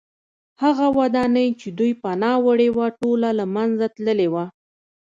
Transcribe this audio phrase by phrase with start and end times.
[0.63, 4.45] هغه ودانۍ چې دوی پناه وړې وه ټوله له منځه تللې وه